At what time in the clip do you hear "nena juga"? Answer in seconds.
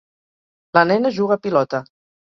0.93-1.41